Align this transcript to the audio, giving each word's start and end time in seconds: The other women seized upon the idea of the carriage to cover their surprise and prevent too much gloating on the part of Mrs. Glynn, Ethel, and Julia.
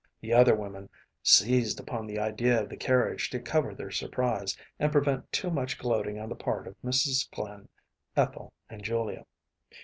The 0.19 0.33
other 0.33 0.55
women 0.55 0.89
seized 1.21 1.79
upon 1.79 2.07
the 2.07 2.17
idea 2.17 2.63
of 2.63 2.69
the 2.69 2.75
carriage 2.75 3.29
to 3.29 3.39
cover 3.39 3.75
their 3.75 3.91
surprise 3.91 4.57
and 4.79 4.91
prevent 4.91 5.31
too 5.31 5.51
much 5.51 5.77
gloating 5.77 6.19
on 6.19 6.27
the 6.29 6.33
part 6.35 6.65
of 6.65 6.75
Mrs. 6.83 7.29
Glynn, 7.29 7.69
Ethel, 8.17 8.51
and 8.67 8.83
Julia. 8.83 9.27